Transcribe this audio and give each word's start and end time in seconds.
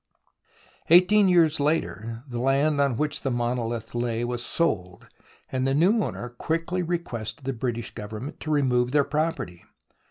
Eighteen 0.89 1.27
years 1.27 1.59
later, 1.59 2.23
the 2.27 2.39
land 2.39 2.81
on 2.81 2.95
which 2.97 3.21
the 3.21 3.29
mono 3.29 3.67
lith 3.67 3.93
lay 3.93 4.25
was 4.25 4.43
sold, 4.43 5.07
and 5.51 5.67
the 5.67 5.75
new 5.75 6.03
owner 6.03 6.29
quickly 6.29 6.81
re 6.81 6.97
quested 6.97 7.43
the 7.45 7.53
British 7.53 7.93
Government 7.93 8.39
to 8.39 8.49
remove 8.49 8.93
their 8.93 9.03
property. 9.03 9.63